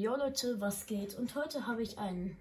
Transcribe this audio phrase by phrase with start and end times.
[0.00, 1.16] Jo Leute, was geht?
[1.16, 2.36] Und heute habe ich einen,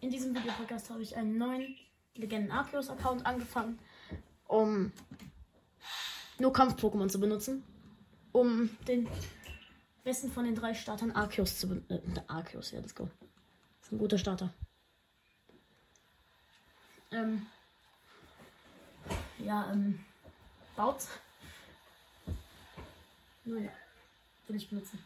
[0.00, 1.76] in diesem Videopodcast habe ich einen neuen
[2.14, 3.78] Legenden Arceus Account angefangen,
[4.46, 4.92] um
[6.38, 7.62] nur Kampf-Pokémon zu benutzen,
[8.32, 9.06] um den
[10.04, 12.16] besten von den drei Startern Arceus zu benutzen.
[12.16, 13.10] Äh, Arceus, ja, let's go.
[13.82, 14.54] ist ein guter Starter.
[17.10, 17.44] Ähm,
[19.40, 20.02] ja, ähm,
[20.76, 21.06] Baut.
[23.44, 23.70] Nur ja,
[24.48, 24.98] will ich benutzen.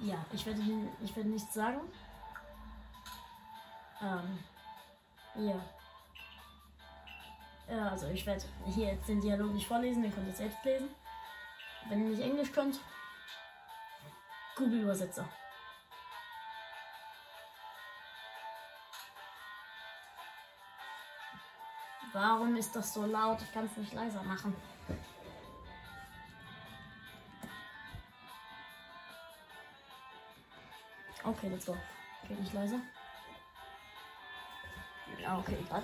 [0.00, 0.60] Ja, ich werde,
[1.02, 1.80] ich werde nichts sagen.
[4.02, 4.38] Ähm,
[5.36, 5.60] ja.
[7.68, 10.88] Ja, also ich werde hier jetzt den Dialog nicht vorlesen, den könnt ihr selbst lesen.
[11.88, 12.80] Wenn ihr nicht Englisch könnt,
[14.56, 15.28] Google Übersetzer.
[22.12, 23.42] Warum ist das so laut?
[23.42, 24.54] Ich kann es nicht leiser machen.
[31.24, 31.76] Okay, let's go.
[32.22, 32.80] Okay, nicht leise.
[35.22, 35.82] Ja, okay, egal.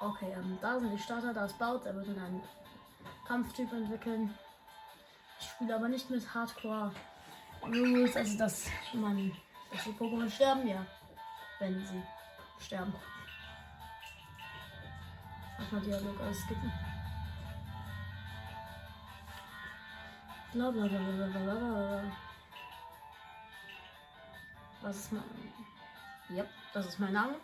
[0.00, 2.42] Okay, ähm, da sind die Starter, da ist Baut, er wird in einen
[3.26, 4.36] Kampftyp entwickeln.
[5.40, 6.92] Ich spiele aber nicht mit Hardcore
[7.62, 9.32] Rules, also dass man,
[9.72, 10.86] dass die Pokémon sterben, ja.
[11.58, 12.02] Wenn sie
[12.60, 12.94] sterben.
[15.58, 16.72] Erstmal Dialog ausskippen.
[20.52, 22.02] Bla bla bla bla bla bla bla.
[24.82, 25.24] Was ist mein.
[26.30, 27.36] Yep, das ist mein Name.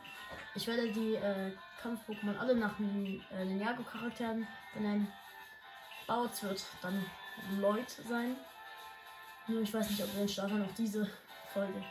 [0.55, 1.52] Ich werde die äh,
[1.83, 5.10] Kampf-Pokémon alle nach den äh, Ninjago-Charakteren benennen.
[6.06, 7.05] Bautz wird dann
[7.58, 8.36] Lloyd sein.
[9.48, 11.10] Nur ich weiß nicht, ob wir den Starter noch diese
[11.52, 11.84] Folge,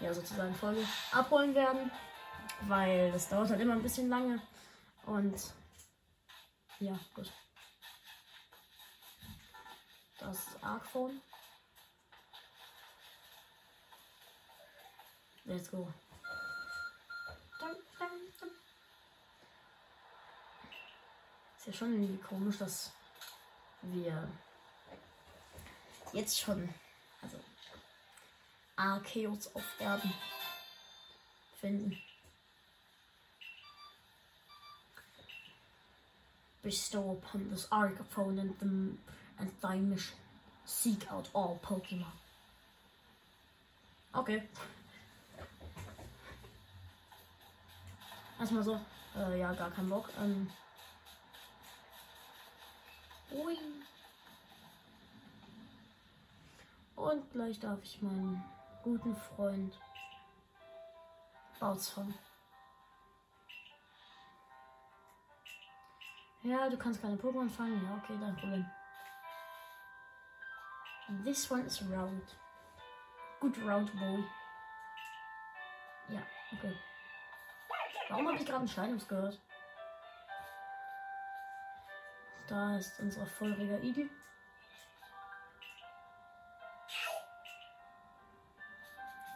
[0.00, 1.90] ja sozusagen Folge, abholen werden.
[2.62, 4.40] Weil das dauert halt immer ein bisschen lange.
[5.06, 5.52] Und
[6.78, 7.30] ja, gut.
[10.18, 11.20] Das Arcphone.
[15.44, 15.88] Let's go.
[21.56, 22.92] Ist ja schon irgendwie komisch, dass
[23.82, 24.28] wir
[26.12, 26.72] jetzt schon,
[27.22, 27.38] also
[28.76, 29.50] Arceus
[29.80, 30.12] Erden
[31.60, 31.96] finden.
[36.62, 38.96] Bestow upon this Arcaphone and, the,
[39.38, 40.16] and thy mission.
[40.64, 42.06] Seek out all Pokemon.
[44.14, 44.42] Okay.
[48.38, 48.80] Erstmal so.
[49.16, 50.08] Äh, ja, gar kein Bock.
[50.20, 50.50] Ähm.
[53.32, 53.56] Ui.
[56.96, 58.44] Und gleich darf ich meinen
[58.82, 59.78] guten Freund
[61.62, 62.18] Bautz fangen.
[66.42, 67.84] Ja, du kannst keine Pokémon fangen.
[67.84, 68.66] Ja, okay, dein Problem.
[71.24, 72.36] This one is round.
[73.38, 74.24] Good round boy.
[76.08, 76.20] Ja,
[76.52, 76.76] okay.
[78.08, 79.40] Warum habe ich gerade einen Scheinungs gehört?
[82.48, 84.10] Da ist unser feuriger Igel.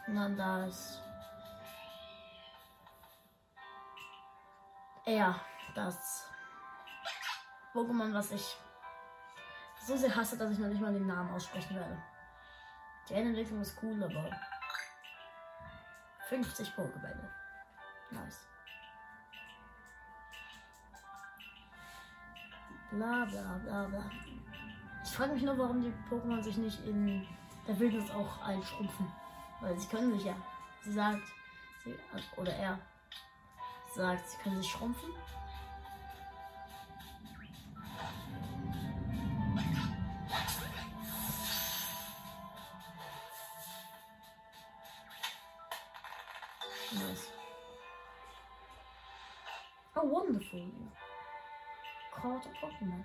[0.07, 1.01] Dann da ist.
[5.05, 5.35] Er,
[5.75, 6.29] das
[7.73, 8.57] Pokémon, was ich
[9.85, 11.97] so sehr hasse, dass ich noch nicht mal den Namen aussprechen werde.
[13.09, 14.29] Die Entwicklung ist cool, aber
[16.27, 17.29] 50 Pokébälle.
[18.11, 18.47] Nice.
[22.91, 24.03] Bla bla bla bla.
[25.03, 27.27] Ich frage mich nur, warum die Pokémon sich nicht in
[27.67, 29.11] der Wildnis auch einschrumpfen.
[29.61, 30.35] Weil sie können sich ja.
[30.83, 31.23] Sie sagt,
[31.83, 31.95] sie,
[32.37, 32.79] oder er
[33.95, 35.09] sagt, sie können sich schrumpfen.
[46.91, 47.29] Nice.
[49.95, 50.71] Oh, wonderful.
[52.13, 53.03] Caught a Pokémon.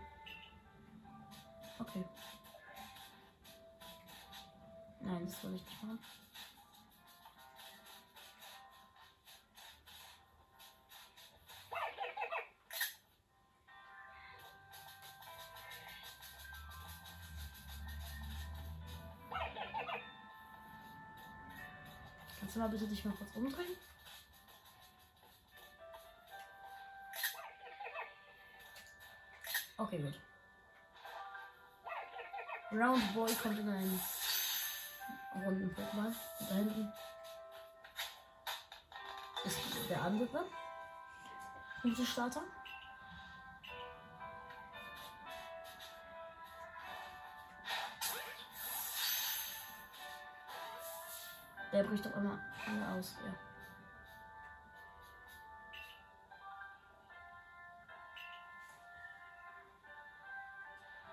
[1.80, 2.04] Okay.
[5.04, 5.98] Nein, das soll ich nicht machen.
[22.38, 23.76] Kannst du mal bitte dich mal kurz umdrehen?
[29.78, 30.20] Okay, gut.
[32.72, 34.00] Round Boy kommt in ein
[35.44, 36.14] runden Pokémon.
[36.48, 36.92] Da hinten
[39.44, 40.44] ist der andere.
[41.82, 42.42] Gute Starter.
[51.72, 53.32] Der bricht doch immer alle aus, ja.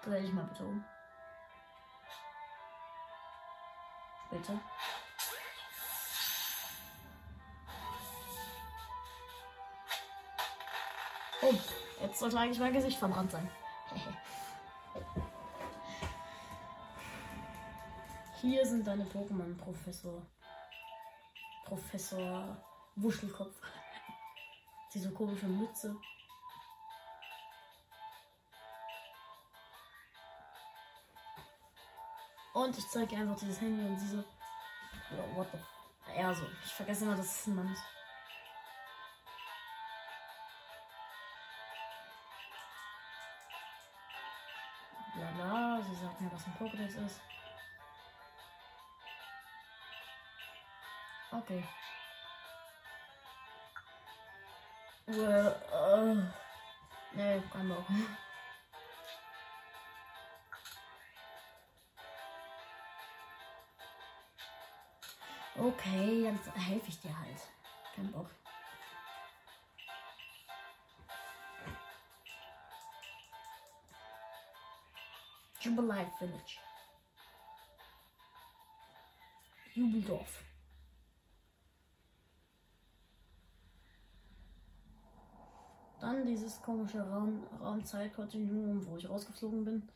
[0.01, 0.85] Dreh dich mal bitte um.
[4.29, 4.59] Bitte.
[11.41, 11.53] Oh,
[12.01, 13.49] jetzt sollte eigentlich mein Gesicht verbrannt sein.
[18.41, 20.21] Hier sind deine Pokémon, Professor.
[21.65, 22.57] Professor
[22.95, 23.55] Wuschelkopf.
[24.93, 25.95] Diese komische Mütze.
[32.59, 34.23] Und ich zeige einfach dieses Handy und sie so.
[35.13, 36.19] Oh, what the.
[36.19, 36.43] Ja, so.
[36.65, 37.83] Ich vergesse immer, dass es ein Mann ist.
[45.15, 45.81] Bla bla.
[45.83, 47.21] Sie sagt mir, was ein Pokédex ist.
[51.31, 51.63] Okay.
[55.07, 56.15] Well, uh,
[57.13, 57.85] nee, kein Bock.
[65.59, 67.37] Okay, dann helfe ich dir halt.
[67.93, 68.29] Kein Bock.
[75.59, 76.59] Jubilife Village.
[79.73, 80.43] Jubeldorf.
[85.99, 89.89] Dann dieses komische Raum, Raumzeitkontinuum, wo ich rausgeflogen bin.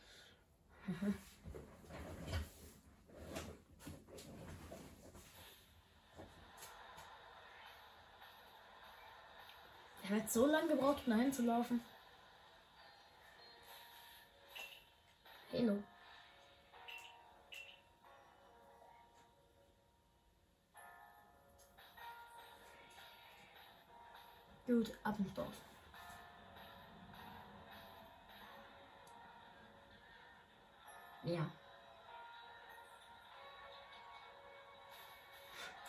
[10.13, 11.81] Habe jetzt so lange gebraucht, um dahin zu laufen.
[15.51, 15.81] Hallo.
[24.67, 25.53] Gut, ab ins Dorf.
[31.23, 31.45] Ja.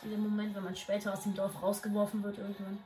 [0.02, 2.84] Dieser Moment, wenn man später aus dem Dorf rausgeworfen wird irgendwann.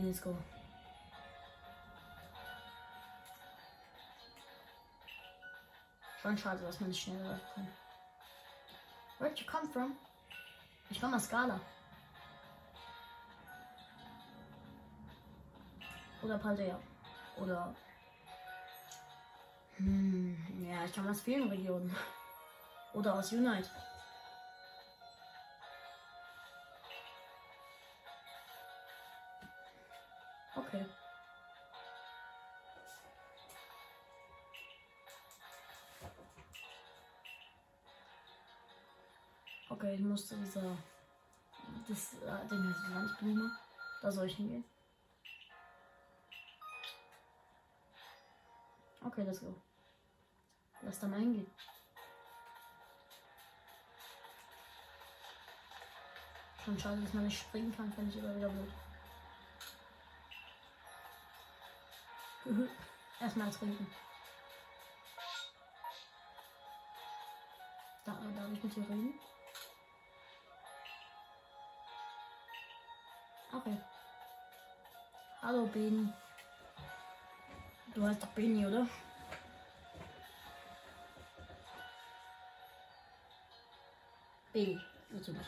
[0.00, 0.34] Okay, let's go.
[6.22, 7.68] Schon schade, dass man nicht schnell laufen kann.
[9.18, 9.96] Where'd you come from?
[10.88, 11.60] Ich komme aus Skala.
[16.22, 16.78] Oder Paldea.
[17.36, 17.74] Oder.
[19.76, 21.94] Hm, ja, ich komme aus vielen Regionen.
[22.94, 23.68] Oder aus Unite.
[39.70, 40.76] Okay, ich musste dieser.
[41.88, 43.56] Das äh, Ding heißt Landblume.
[44.02, 44.64] Da soll ich hingehen.
[49.04, 49.54] Okay, let's go.
[50.82, 51.46] Lass da mal hingehen.
[56.64, 58.72] Schon schade, dass man nicht springen kann, finde ich immer wieder blöd.
[63.20, 63.86] Erstmal trinken.
[68.04, 69.20] Da, darf ich mit dir reden?
[73.60, 73.76] Okay.
[75.42, 76.08] Hallo Beni.
[77.94, 78.86] Du heißt doch Beni, oder?
[84.54, 85.46] Beni, natürlich.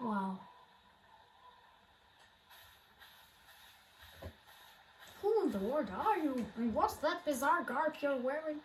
[0.00, 0.38] Wow.
[5.20, 6.46] Who in the world are you?
[6.56, 8.60] And what's that bizarre garb you're wearing?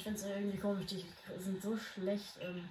[0.00, 1.04] Ich finde es irgendwie komisch, die
[1.40, 2.66] sind so schlecht, ähm,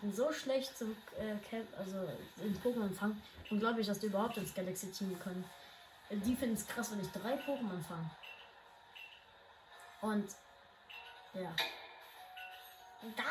[0.00, 1.36] sind so schlecht zum äh,
[1.78, 3.22] also in Pokémon fangen.
[3.50, 5.48] Und glaube ich, dass die überhaupt ins Galaxy Team können.
[6.10, 8.10] Äh, Die finden es krass, wenn ich drei Pokémon fange.
[10.00, 10.28] Und
[11.34, 11.54] ja.
[13.16, 13.22] Da?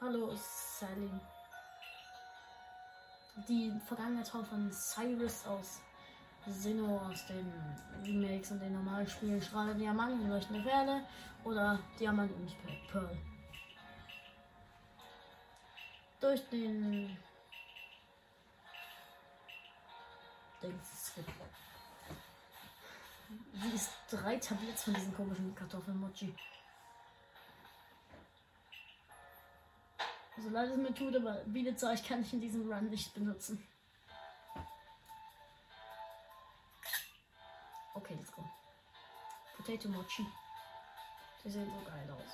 [0.00, 1.20] Hallo, Celine.
[3.46, 5.82] Die Vergangenheitsform von Cyrus aus
[6.46, 7.52] Sinnoh aus den
[8.04, 11.02] Remakes und den normalen Spielen Strahle Diamanten, leuchtende Pferde
[11.44, 12.52] oder Diamant und
[12.90, 13.16] Pearl.
[16.20, 17.16] Durch den
[20.62, 21.12] Dings
[23.52, 26.34] Wie ist drei Tabletts von diesen komischen Kartoffelmochi?
[30.38, 33.62] So leid es mir tut, aber Bielezeug kann ich in diesem Run nicht benutzen.
[39.64, 40.26] Potato Mochi.
[41.44, 42.32] Die sehen so geil aus.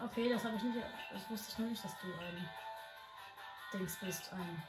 [0.00, 0.86] Okay, das habe ich nicht.
[1.12, 2.50] Das wusste ich noch nicht, dass du ein
[3.72, 4.32] Dings bist.
[4.32, 4.62] Ein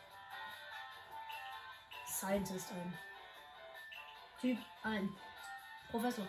[2.05, 2.96] Scientist, ein
[4.39, 5.10] Typ, ein
[5.89, 6.27] Professor.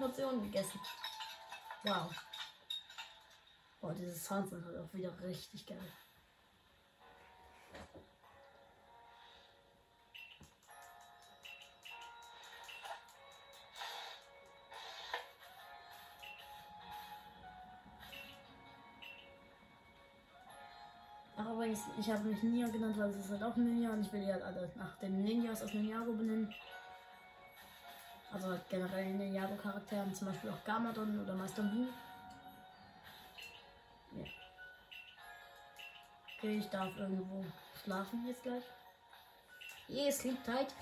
[0.00, 0.80] 10 Portionen gegessen.
[1.84, 2.10] Wow.
[3.80, 5.92] Boah, dieses Sound sind halt auch wieder richtig geil.
[21.36, 24.12] Ach, übrigens, ich habe mich Ninja genannt, weil es ist halt auch Ninja und ich
[24.12, 26.54] will die halt alle nach dem Ninjas aus Ninjago benennen.
[28.32, 31.88] Also halt generell Ninjago-Charakteren, zum Beispiel auch Gamadon oder Meister Blue.
[34.12, 34.24] Ja.
[36.38, 37.44] Okay, ich darf irgendwo
[37.82, 38.64] schlafen jetzt gleich.
[39.88, 40.72] Yeah, sleep tight.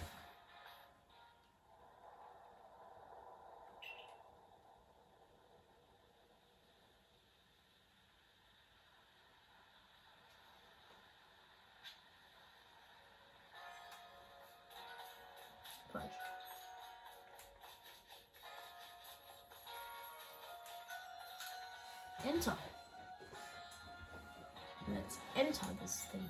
[25.34, 26.28] Enter this thing.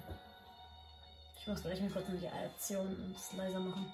[1.40, 3.92] Ich muss gleich mal kurz die Reaktion und es leiser machen.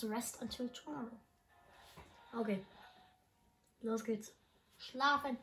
[0.00, 1.10] Let's rest until tomorrow.
[2.32, 2.64] Okay.
[3.82, 4.30] Los geht's.
[4.76, 5.36] Schlafen.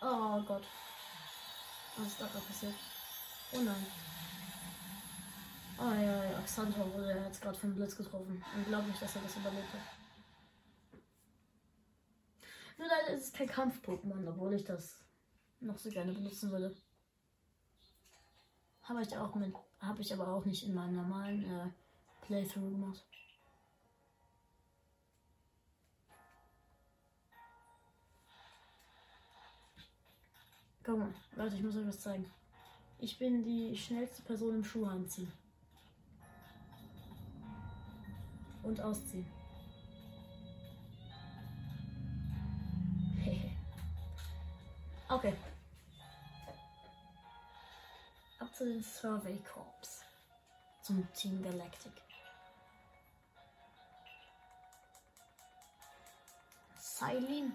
[0.00, 0.62] Oh Gott.
[1.96, 2.74] Was ist da gerade passiert?
[3.52, 3.86] Oh nein.
[5.80, 8.44] Oh ja, ja, Xantor wurde jetzt gerade vom Blitz getroffen.
[8.54, 11.00] Unglaublich, dass er das überlebt hat.
[12.78, 15.04] Nur leider ist es kein Kampf-Pokémon, obwohl ich das
[15.58, 16.76] noch so gerne benutzen würde.
[18.92, 21.70] Habe ich auch mit, habe ich aber auch nicht in meinem normalen äh,
[22.26, 23.02] Playthrough gemacht.
[30.82, 32.30] Guck mal, Leute, ich muss euch was zeigen.
[32.98, 35.32] Ich bin die schnellste Person im Schuh anziehen.
[38.62, 39.24] Und ausziehen.
[45.08, 45.32] okay.
[48.50, 50.04] Zu den Survey Corps.
[50.82, 51.92] Zum Team Galactic.
[56.76, 57.52] Silene.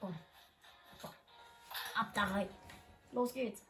[0.00, 0.12] Oh.
[2.14, 2.48] Da rein.
[3.12, 3.62] Los geht's.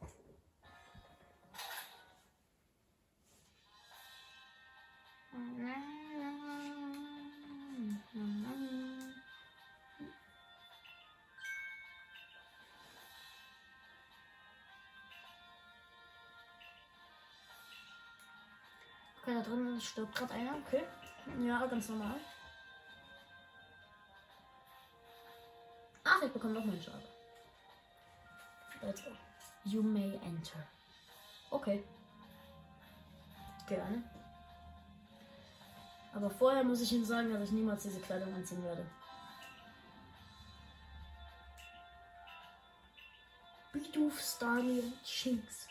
[19.77, 20.57] Da drin stirbt gerade einer.
[20.67, 20.85] Okay.
[21.45, 22.15] Ja, ganz normal.
[26.05, 27.03] Ach, ich bekomme noch meinen Schaden.
[28.81, 29.11] Let's go.
[29.65, 30.67] You may enter.
[31.51, 31.85] Okay.
[33.67, 34.03] Gerne.
[36.15, 38.87] Aber vorher muss ich Ihnen sagen, dass ich niemals diese Kleidung anziehen werde.
[43.73, 45.69] Bidoof, Starly, Shinx.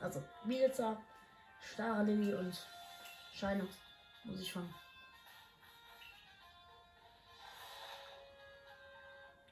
[0.00, 1.00] Also Milica,
[1.60, 2.66] Starly und
[3.38, 3.76] Shinox
[4.24, 4.74] muss ich fangen.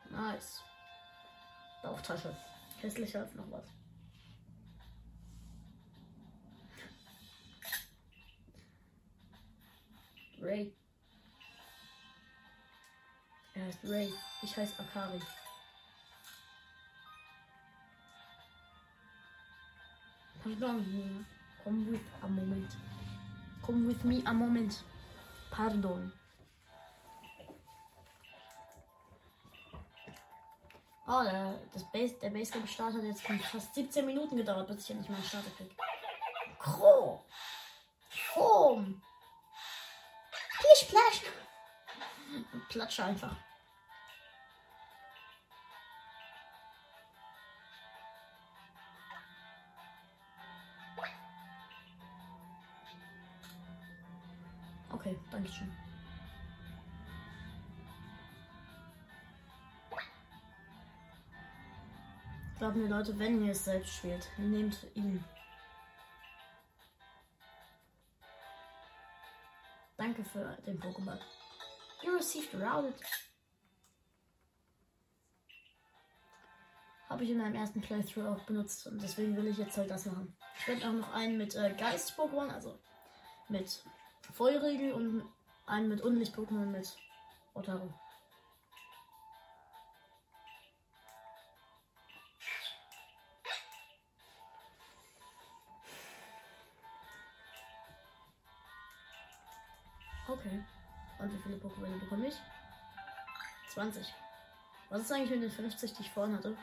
[0.08, 0.62] Nice.
[1.82, 2.34] Bauchtasche.
[2.80, 3.66] Hässlicher als noch was.
[10.40, 10.74] Ray.
[13.54, 14.10] Er heißt Ray.
[14.42, 15.20] Ich heiße Akari.
[20.42, 21.26] Pardon.
[21.62, 22.76] Come with a moment.
[23.66, 24.82] Come with me a moment.
[25.50, 26.12] Pardon.
[31.06, 34.90] Oh, der, das Base, der Basecamp Start hat jetzt fast 17 Minuten gedauert, bis ich
[34.90, 35.70] endlich meinen Starter krieg.
[36.58, 37.24] Kro!
[38.10, 39.02] Chrom!
[40.58, 41.22] Plisch, plasch!
[42.70, 43.36] Platsche einfach.
[54.94, 55.72] Okay, danke schön.
[62.58, 65.22] Glaubt mir Leute, wenn ihr es selbst spielt, nehmt ihn.
[69.96, 71.18] Danke für den Pokémon.
[72.02, 72.94] You received routed.
[77.08, 80.06] Habe ich in meinem ersten Playthrough auch benutzt und deswegen will ich jetzt halt das
[80.06, 80.36] machen.
[80.60, 82.78] Ich werde auch noch einen mit äh, Geist-Pokémon, also
[83.48, 83.84] mit
[84.32, 85.22] Feurigel und
[85.66, 86.96] einen mit Unlicht-Pokémon mit
[87.54, 87.88] Otaru.
[100.26, 100.64] Okay.
[101.18, 102.34] Und wie viele Pokémon bekomme ich?
[103.68, 104.12] 20.
[104.90, 106.56] Was ist eigentlich mit den 50, die ich vorhin hatte?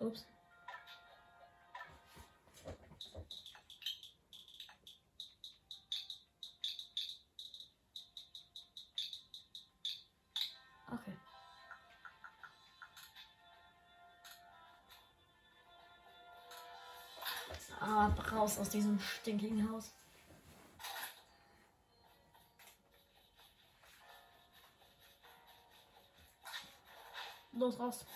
[0.00, 0.24] Ups.
[10.90, 11.12] Okay.
[17.80, 19.92] Ah, raus aus diesem stinkigen Haus.
[27.52, 28.06] Los, raus.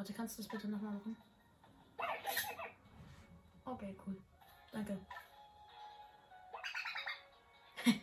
[0.00, 1.16] Warte, kannst du das bitte nochmal machen?
[3.64, 4.16] Okay, cool.
[4.70, 4.96] Danke.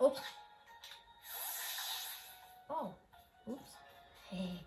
[0.00, 0.20] Ups.
[2.68, 2.92] Oh.
[3.46, 3.76] Ups.
[4.30, 4.64] Hey.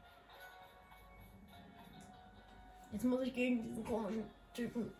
[2.93, 4.93] Jetzt muss ich gegen diesen komischen Typen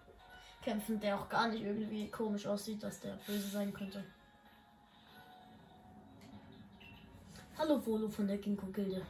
[0.61, 4.03] kämpfen, der auch gar nicht irgendwie komisch aussieht, dass der böse sein könnte.
[7.57, 9.05] Hallo Volo von der Ginkgo-Gilde.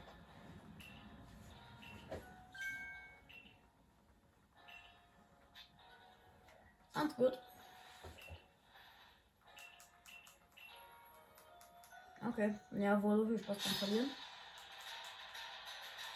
[12.82, 14.10] Ja, wohl viel Spaß beim Verlieren.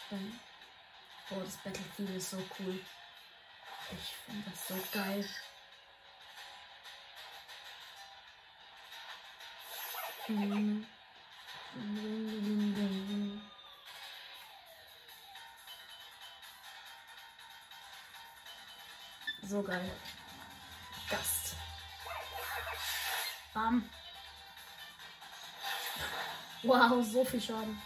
[0.09, 0.39] Dann.
[1.29, 2.83] Boah, das Battlefield ist so cool.
[3.91, 5.29] Ich finde das so geil.
[10.25, 10.87] Hm.
[19.43, 19.91] So geil.
[21.11, 21.55] Gast.
[23.53, 23.87] Bam.
[26.65, 27.79] Wow, so viel Schaden.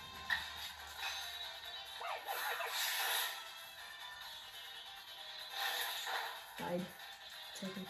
[6.57, 6.85] Geil.
[7.55, 7.85] Zettel.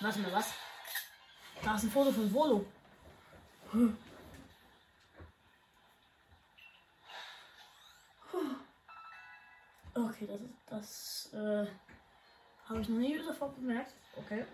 [0.00, 0.52] Warte mal, was?
[1.62, 2.66] Da ist ein Foto von Volo.
[9.94, 11.66] Okay, das ist das äh,
[12.68, 13.94] habe ich noch nie sofort bemerkt.
[14.16, 14.44] Okay.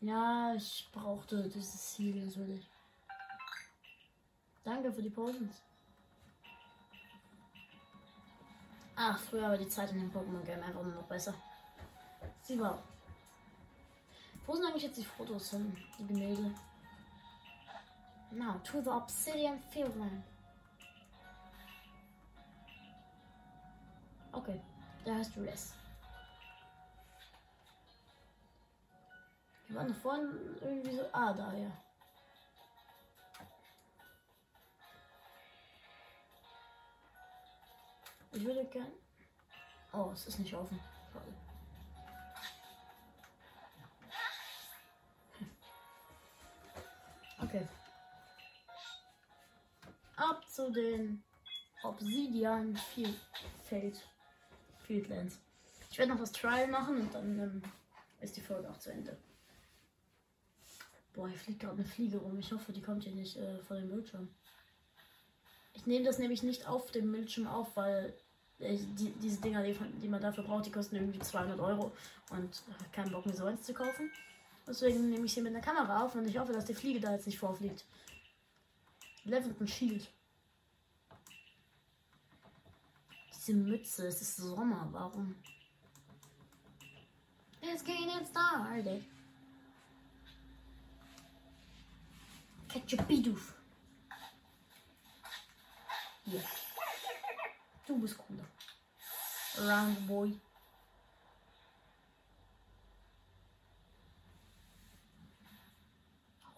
[0.00, 2.68] Ja, ich brauchte dieses Ziel natürlich.
[4.62, 5.62] Danke für die Potions.
[8.96, 11.34] Ach, früher war die Zeit in dem Pokémon-Game einfach nur noch besser.
[12.42, 12.82] Sie war.
[14.46, 15.74] Wo sind eigentlich jetzt die Fotos hin?
[15.98, 16.54] Die Gemälde?
[18.34, 20.24] Now to the Obsidian Fieldland.
[24.32, 24.60] Okay,
[25.06, 25.72] hast du das.
[29.68, 31.02] Wir waren vorhin irgendwie so.
[31.12, 31.70] Ah, da ja.
[38.32, 38.92] Ich würde gern.
[39.92, 40.80] Oh, es ist nicht offen.
[41.12, 41.32] Schade.
[47.42, 47.68] Okay.
[50.16, 51.22] Ab zu den
[51.82, 54.02] Obsidian Field,
[54.86, 55.38] Fieldlands.
[55.90, 57.62] Ich werde noch das Trial machen und dann ähm,
[58.20, 59.16] ist die Folge auch zu Ende.
[61.12, 62.38] Boah, hier fliegt gerade eine Fliege rum.
[62.38, 64.28] Ich hoffe, die kommt hier nicht äh, vor dem Bildschirm.
[65.72, 68.14] Ich nehme das nämlich nicht auf dem Bildschirm auf, weil
[68.58, 71.92] äh, die, diese Dinger, die, die, man dafür braucht, die kosten irgendwie 200 Euro
[72.30, 74.10] und äh, keinen Bock mir so eins zu kaufen.
[74.66, 77.12] Deswegen nehme ich hier mit der Kamera auf und ich hoffe, dass die Fliege da
[77.12, 77.84] jetzt nicht vorfliegt.
[79.24, 80.06] Level Shield.
[83.32, 85.34] Diese Mütze, es ist Sommer, warum?
[87.62, 89.02] It's getting started.
[92.68, 93.54] Catch a Bidoof.
[96.24, 96.42] Hier.
[97.86, 98.44] Du bist cooler.
[99.58, 100.40] Round Boy.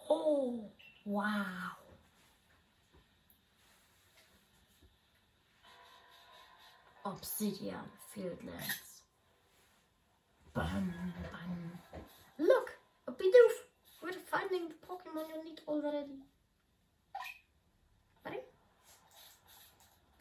[0.08, 0.70] Oh,
[1.04, 1.85] wow.
[7.06, 9.02] Obsidian Fieldlands.
[10.52, 10.92] Bam,
[11.22, 11.78] bam.
[12.38, 13.54] Look, a Bidoof.
[14.02, 16.24] We're finding the Pokemon you need already.
[18.24, 18.42] Warte.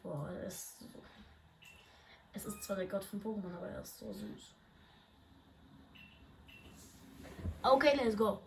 [0.03, 0.85] Boah, er ist so.
[2.33, 4.53] Es ist zwar der Gott von Pokémon, aber er ist so süß.
[7.63, 8.41] Okay, let's go.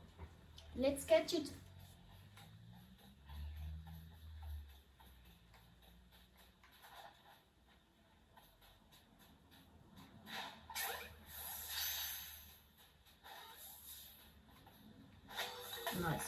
[0.76, 1.50] Let's catch it.
[16.00, 16.22] Nice.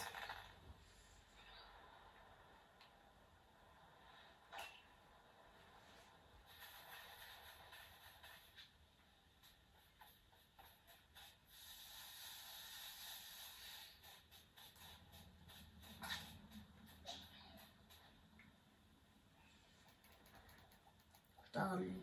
[21.52, 22.02] Dann.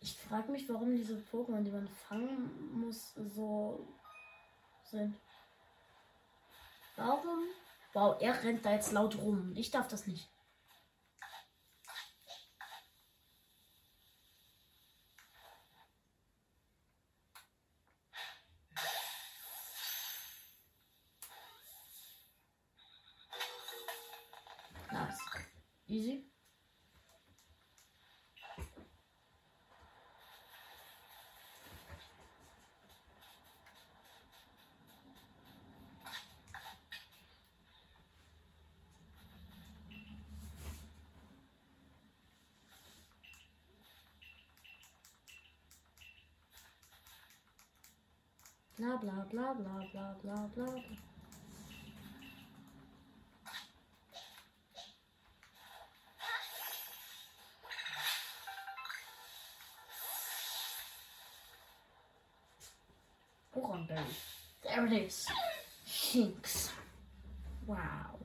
[0.00, 3.86] Ich frage mich, warum diese Pokémon, die man fangen muss, so
[4.82, 5.14] sind.
[6.96, 7.40] Warum?
[7.92, 9.52] Wow, er rennt da jetzt laut rum.
[9.54, 10.30] Ich darf das nicht.
[24.90, 25.18] Nice.
[25.86, 26.32] Easy.
[48.78, 50.66] Bla bla bla bla bla bla bla.
[50.66, 50.82] bla.
[63.54, 64.00] Oranberry.
[64.62, 65.26] There it is.
[65.86, 66.70] Shinx.
[67.66, 68.21] Wow.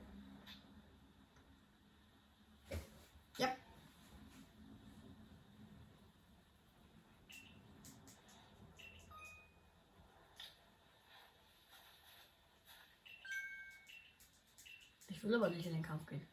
[15.28, 16.26] will aber nicht in den Kampf gehen.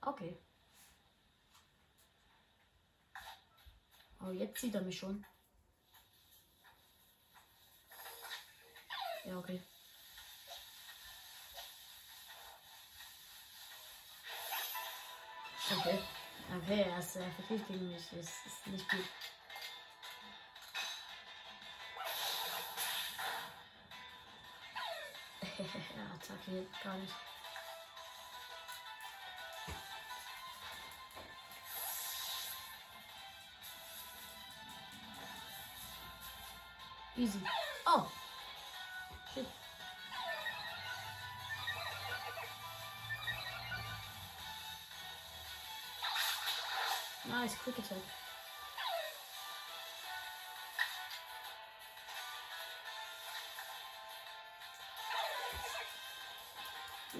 [0.00, 0.38] Okay.
[4.20, 5.24] Oh, jetzt sieht er mich schon.
[9.26, 9.60] Ja, okay.
[15.78, 15.98] Okay.
[16.56, 18.08] Okay, er ist äh, gegen mich.
[18.10, 19.04] Das ist nicht gut.
[26.28, 27.12] Er attackiert gar nicht.
[37.16, 37.38] Easy.
[37.86, 38.10] Oh!
[39.32, 39.46] Shit.
[47.28, 48.23] Nice, quick attack.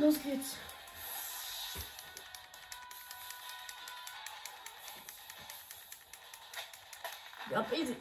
[0.05, 0.59] Los geht's.
[7.51, 7.97] Ja, easy.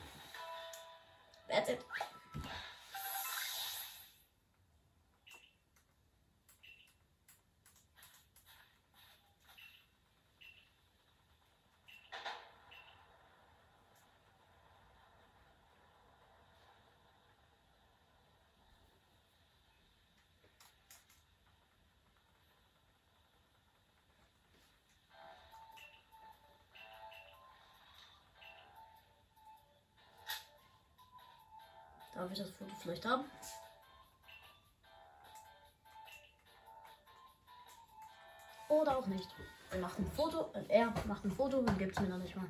[32.23, 33.25] Darf ich das Foto vielleicht haben?
[38.69, 39.27] Oder auch nicht.
[39.71, 42.33] Er macht ein Foto, äh, er macht ein Foto und gibt es mir noch nicht
[42.37, 42.45] mal.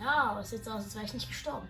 [0.00, 1.68] Ja, aber es sieht so aus, als wäre ich nicht gestorben.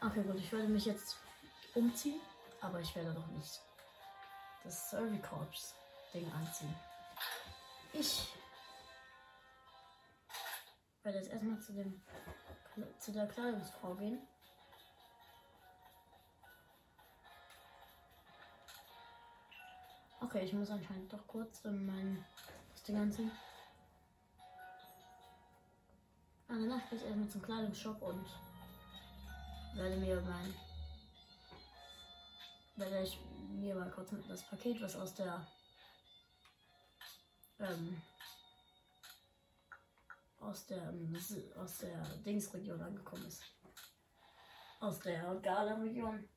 [0.00, 1.16] Okay, gut, ich werde mich jetzt
[1.74, 2.20] umziehen,
[2.60, 3.60] aber ich werde noch nicht
[4.64, 5.74] das Survey Corps
[6.14, 6.74] Ding anziehen.
[7.92, 8.28] Ich
[11.06, 12.02] werde jetzt erstmal zu dem
[12.98, 14.18] zu der Kleidungsfrau gehen.
[20.20, 22.24] Okay, ich muss anscheinend doch kurz mein
[22.72, 23.30] das Ding anziehen.
[26.48, 28.26] Ah, danach gehe ich erstmal zum Kleidungsshop und
[29.74, 30.54] werde mir mein
[32.74, 35.46] werde ich mir mal kurz das Paket, was aus der
[37.60, 38.02] ähm,
[40.40, 40.92] aus der
[41.56, 43.42] aus der Dingsregion angekommen ist.
[44.80, 46.28] Aus der Gala-Region.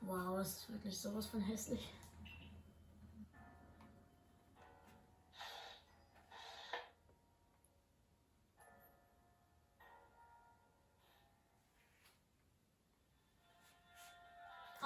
[0.00, 1.92] Wow, das ist wirklich sowas von hässlich.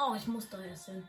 [0.04, 1.06] Oh, ich muss da erst hin.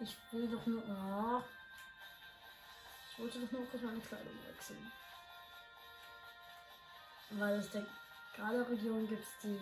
[0.00, 0.82] Ich will doch nur.
[0.82, 1.42] Oh.
[3.10, 4.92] Ich wollte doch nur kurz meine Kleidung wechseln.
[7.30, 7.86] Weil es der
[8.36, 9.58] Gala-Region gibt es die,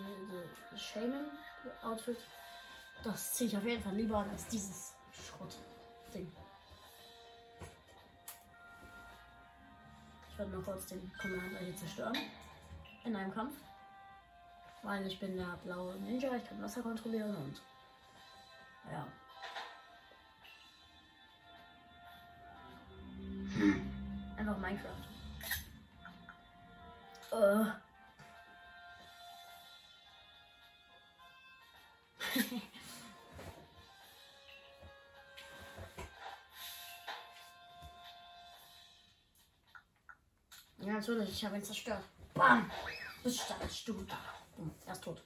[0.71, 2.17] die Shaman-Outfit.
[3.03, 6.31] Das ziehe ich auf jeden Fall lieber an als dieses Schrott-Ding.
[10.29, 12.17] Ich werde mal kurz den Commander hier zerstören.
[13.03, 13.55] in einem Kampf.
[14.81, 17.61] Weil ich bin der blaue Ninja, ich kann Wasser kontrollieren und
[18.91, 19.07] ja.
[24.63, 25.03] Minecraft.
[27.33, 27.65] Äh.
[40.85, 42.05] ja, natürlich, ich habe ihn zerstört.
[42.33, 42.71] Bam!
[43.21, 43.53] Bist
[43.85, 44.15] du da?
[44.85, 45.21] Er ist tot.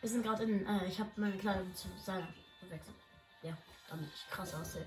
[0.00, 0.66] Wir sind gerade in.
[0.66, 2.28] Äh, ich habe meine Kleidung zu seiner
[2.60, 2.96] gewechselt.
[3.42, 3.56] Ja,
[3.88, 4.86] damit ich krass aussehe.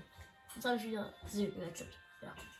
[0.54, 1.98] Jetzt habe ich wieder sie gewechselt.
[2.22, 2.34] Ja.
[2.34, 2.59] Ding,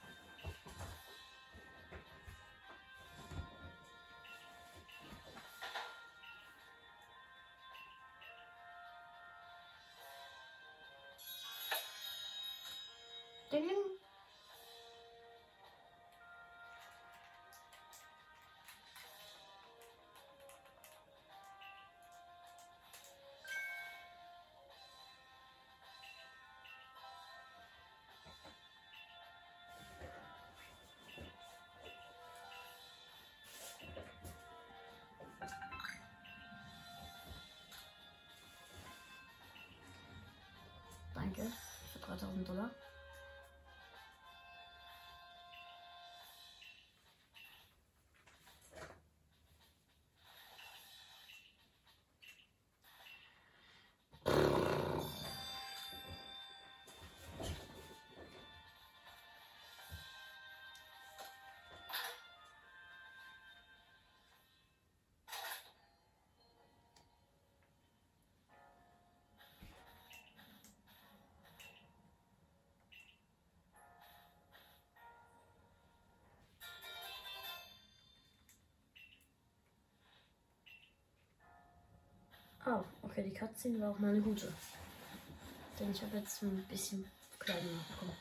[82.72, 84.52] Oh, okay, die Cutscene war auch mal eine gute.
[85.80, 87.04] Denn ich habe jetzt ein bisschen
[87.40, 88.16] Kleidung bekommen.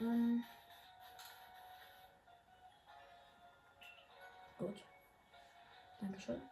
[0.00, 0.44] Ähm.
[4.58, 4.76] Gut.
[6.00, 6.42] Dankeschön.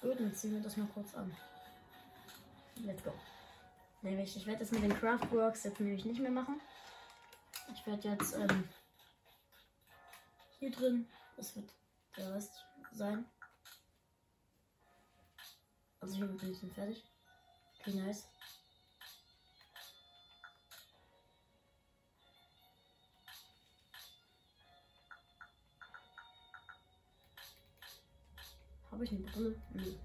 [0.00, 1.32] Gut, dann ziehen wir das mal kurz an.
[2.84, 3.12] Let's go.
[4.02, 6.60] Nämlich, ich werde das mit den Craftworks jetzt nämlich nicht mehr machen.
[7.72, 8.68] Ich werde jetzt ähm,
[10.58, 11.72] hier drin, das wird
[12.16, 13.24] der Rest sein.
[16.00, 17.04] Also hier bin ich fertig.
[17.78, 18.26] Okay, nice.
[28.90, 29.62] Habe ich eine Brille?
[29.70, 29.98] Nee.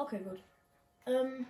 [0.00, 0.42] Okay, gut.
[1.04, 1.46] Ähm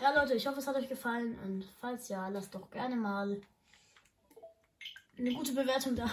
[0.00, 1.36] ja, Leute, ich hoffe, es hat euch gefallen.
[1.40, 3.40] Und falls ja, lasst doch gerne mal
[5.18, 6.08] eine gute Bewertung da.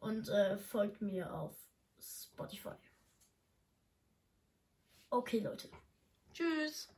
[0.00, 1.56] Und äh, folgt mir auf
[1.98, 2.74] Spotify.
[5.08, 5.70] Okay, Leute.
[6.34, 6.88] Tschüss.